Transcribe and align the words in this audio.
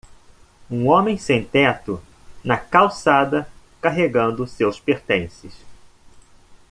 Um 0.67 0.87
homem 0.87 1.15
sem-teto 1.15 2.01
na 2.43 2.57
calçada 2.57 3.47
carregando 3.79 4.47
seus 4.47 4.79
pertences. 4.79 5.55